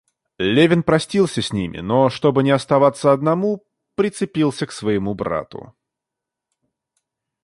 [0.39, 3.63] Левин простился с ними, но, чтобы не оставаться одному,
[3.95, 5.75] прицепился к своему брату.